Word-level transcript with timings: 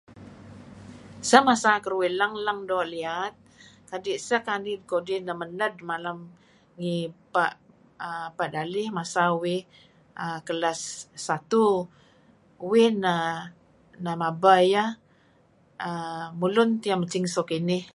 Seh 1.29 1.41
masa 1.49 1.71
keruih 1.83 2.11
leng-leng 2.19 2.61
doo' 2.69 2.89
liat, 2.93 3.33
kadi' 3.89 4.21
seh 4.27 4.41
kanid 4.47 4.79
kudih 4.91 5.19
neh 5.25 5.35
mened 5.41 5.75
malem 5.89 6.19
ngih 6.79 7.03
Pa'... 7.33 7.55
aaa... 8.07 8.27
Pa' 8.37 8.51
Dalih 8.53 8.89
ngilad. 8.95 10.79
Uih 12.71 12.91
neh 13.03 14.15
mabeh 14.21 14.61
ieh. 14.73 14.89
Mulun 16.39 16.69
tieh 16.81 16.97
mesing 17.01 17.25
so 17.33 17.41
kinih. 17.51 17.83